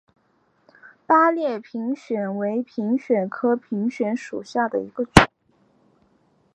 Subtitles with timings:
[1.05, 5.29] 八列平藓为平藓科平藓属下的一个种。